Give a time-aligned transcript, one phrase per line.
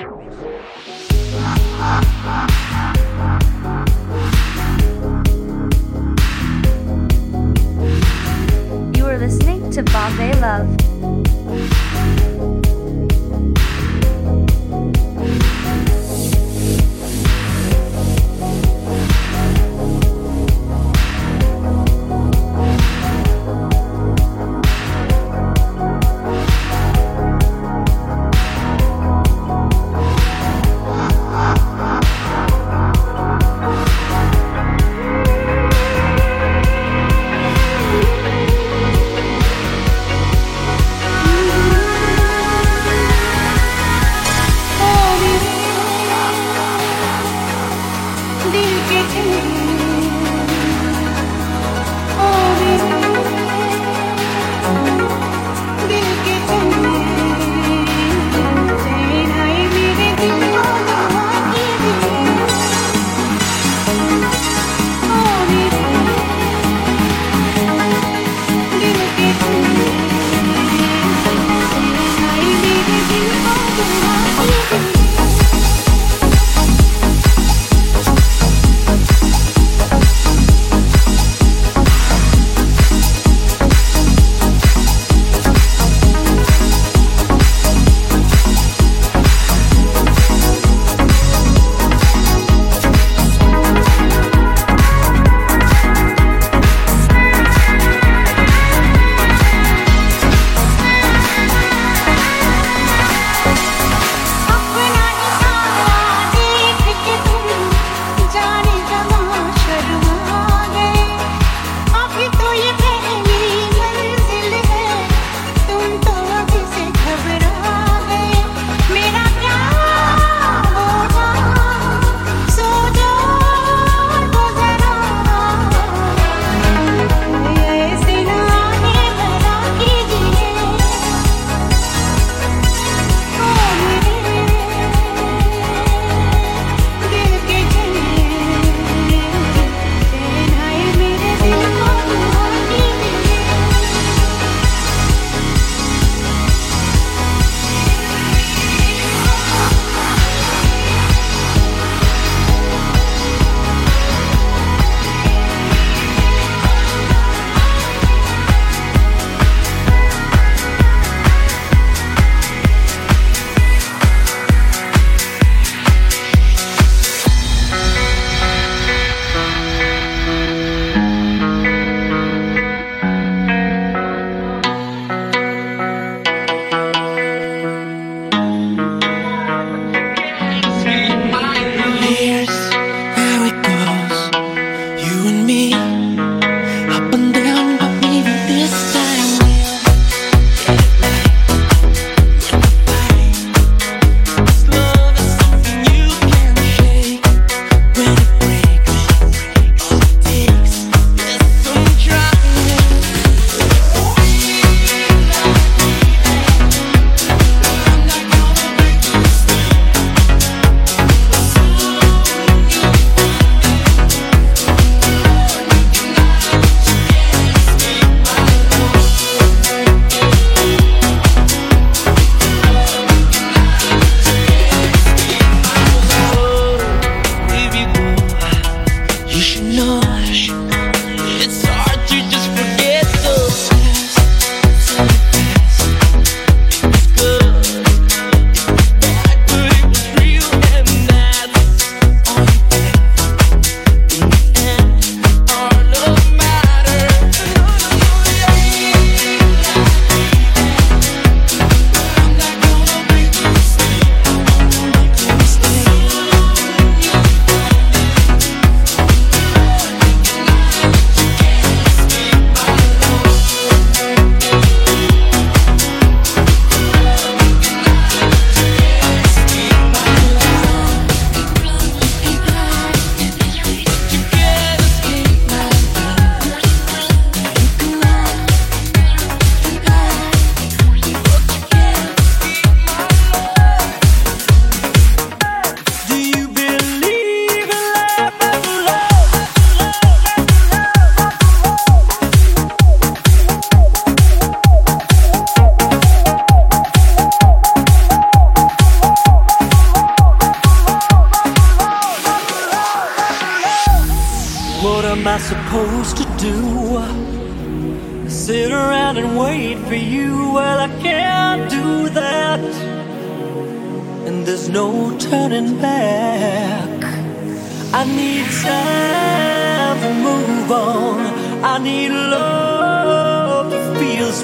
[0.00, 0.06] You
[9.04, 11.19] are listening to Bombay Love.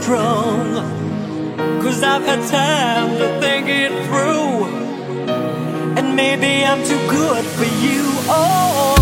[0.02, 0.74] strong.
[1.82, 4.66] Cause I've had time to think it through.
[5.96, 8.02] And maybe I'm too good for you.
[8.28, 8.94] Oh,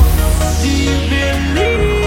[0.63, 2.04] do you believe?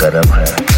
[0.00, 0.69] करम है।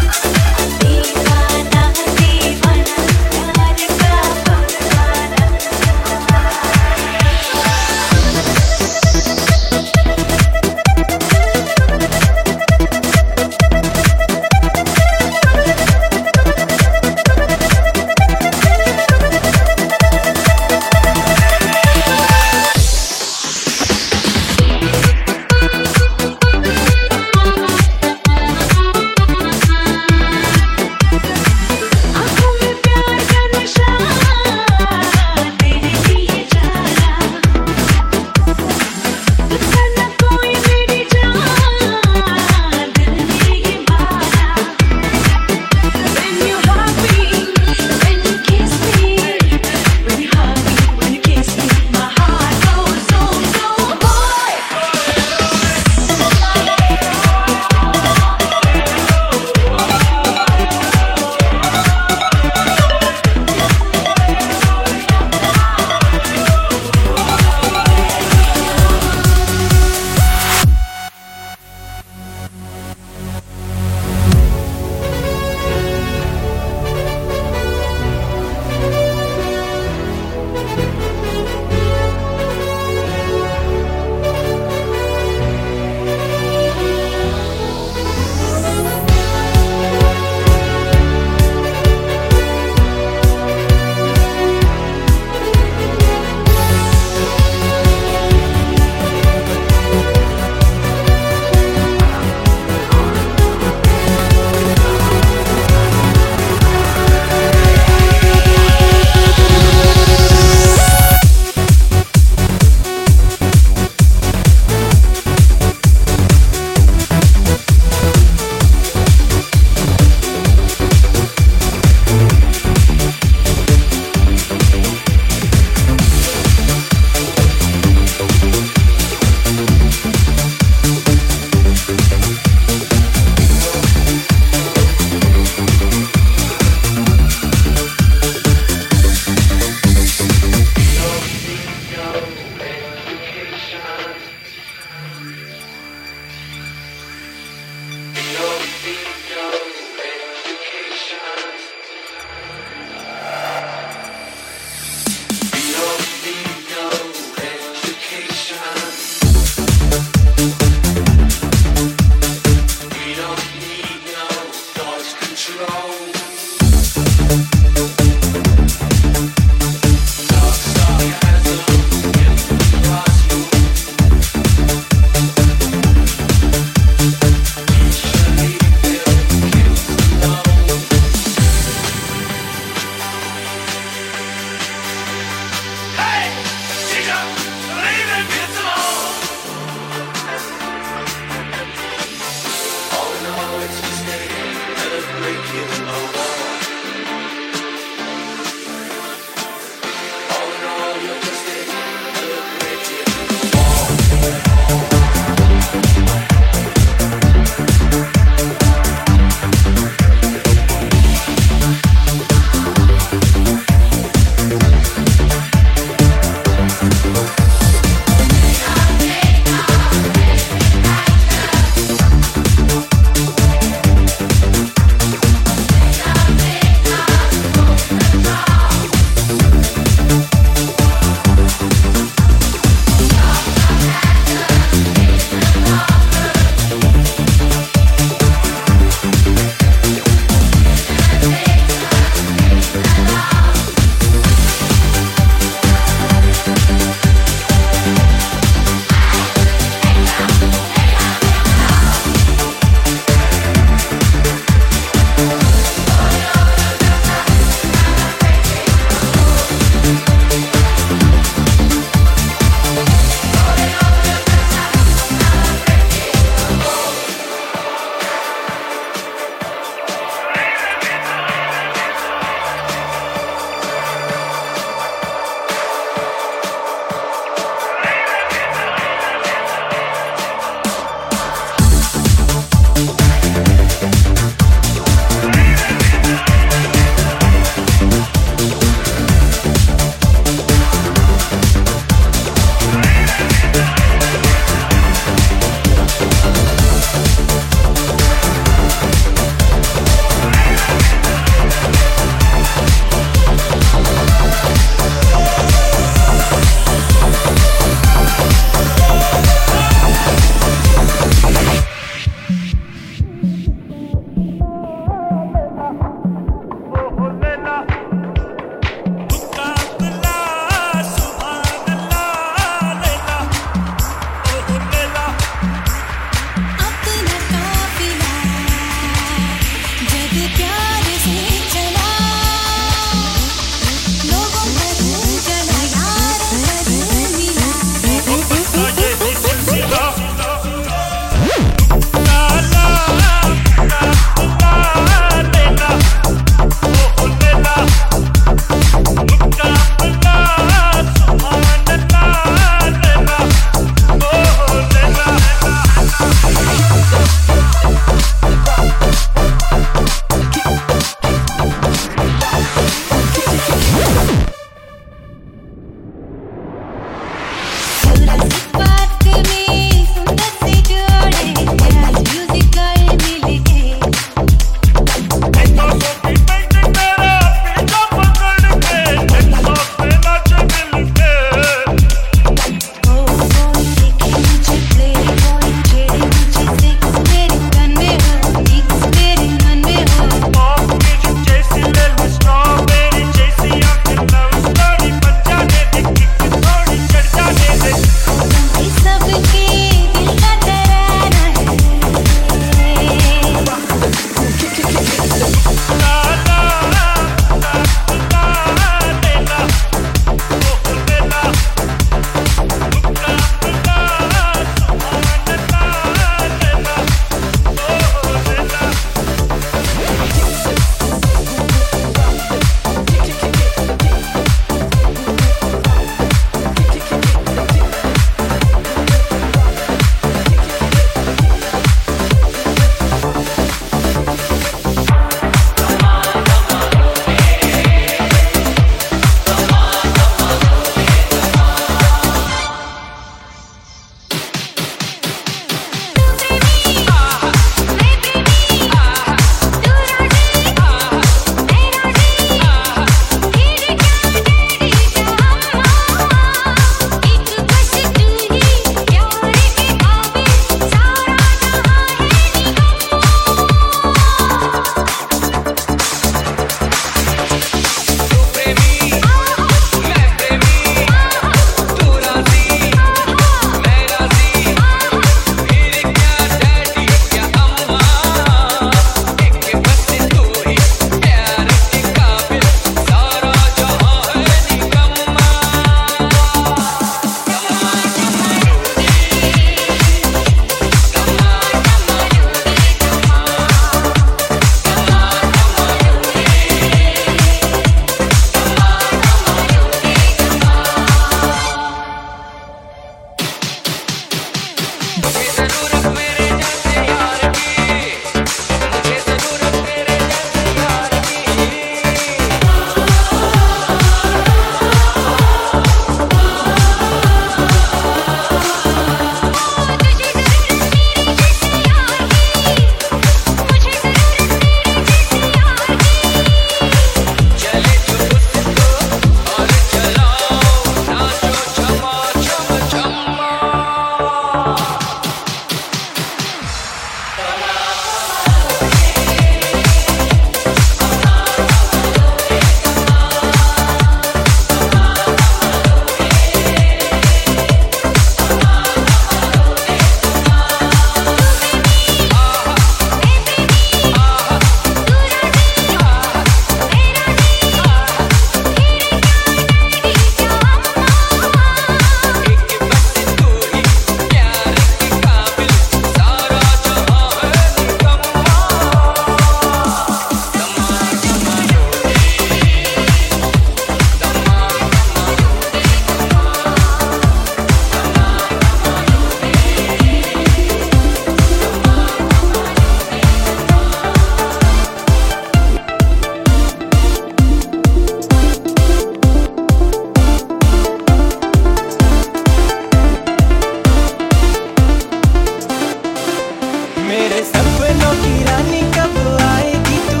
[596.92, 600.00] मेरे सपनों की रानी कब आएगी तू?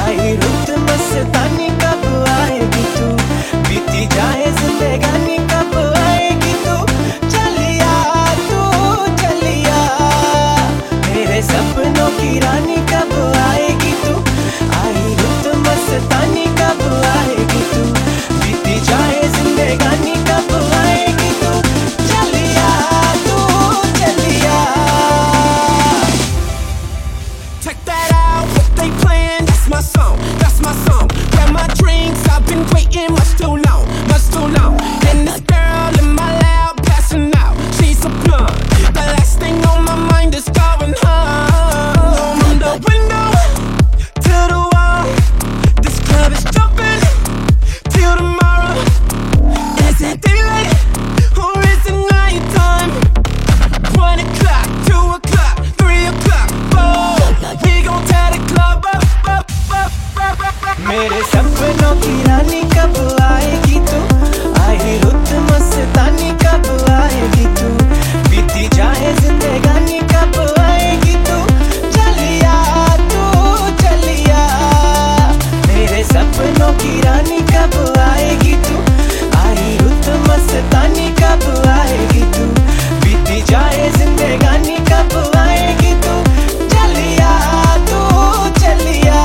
[0.00, 2.04] आई रुत मस्तानी कब
[2.34, 3.08] आएगी तू?
[3.68, 4.39] बीती जाए
[77.20, 78.76] जवानी कब आएगी तू?
[79.38, 82.44] आई रुत मस्तानी कब आएगी तू?
[83.02, 86.14] बीती जाए जिंदगानी कब आएगी तू?
[86.68, 87.32] चलिया
[87.90, 88.00] तू,
[88.60, 89.20] चलिया।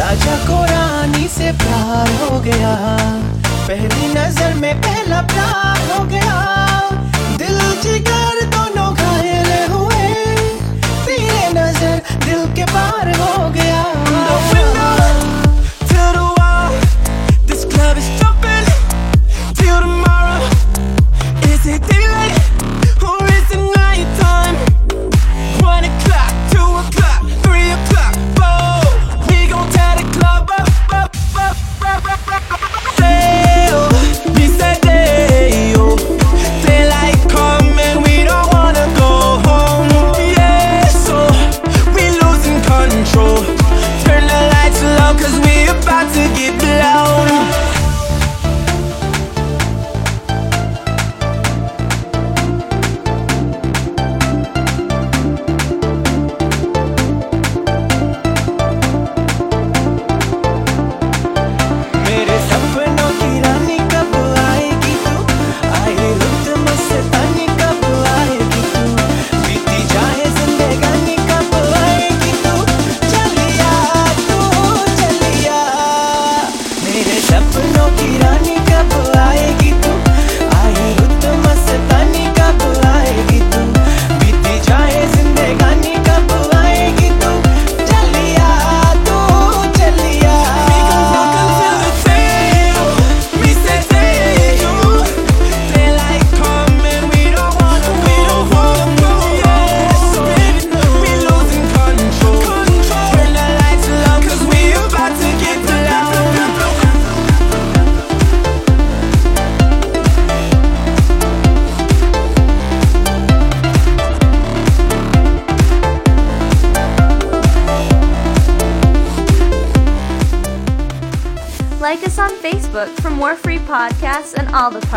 [0.00, 2.74] राजा को रानी से प्यार हो गया।
[3.68, 6.17] पहली नज़र में पहला प्यार हो गया।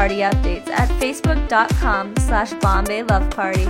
[0.02, 3.68] Party updates at facebook.com slash Bombay Love Party.